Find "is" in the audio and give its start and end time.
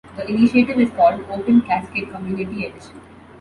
0.79-0.89